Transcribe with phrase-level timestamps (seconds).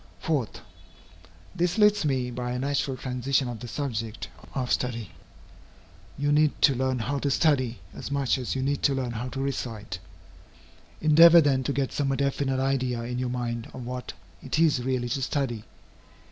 [0.21, 0.47] 4.
[1.55, 5.11] This leads me by a natural transition to the subject of study.
[6.17, 9.29] You need to learn how to study, as much as you need to learn how
[9.29, 9.99] to recite.
[11.01, 15.09] Endeavor then to get some definite idea in your mind of what it is really
[15.09, 15.65] to study.